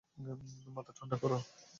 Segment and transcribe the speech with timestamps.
[0.75, 1.31] মাথা ঠান্ডা কর!